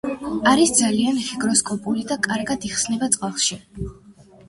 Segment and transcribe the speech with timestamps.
[0.51, 3.63] არის ძალიან ჰიგროსკოპული და კარგად იხსნება წყალში.